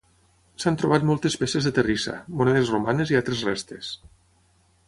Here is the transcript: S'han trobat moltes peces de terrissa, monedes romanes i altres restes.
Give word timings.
S'han 0.63 0.77
trobat 0.83 1.05
moltes 1.09 1.35
peces 1.43 1.69
de 1.69 1.73
terrissa, 1.77 2.17
monedes 2.41 2.75
romanes 2.77 3.15
i 3.15 3.21
altres 3.23 3.45
restes. 3.51 3.93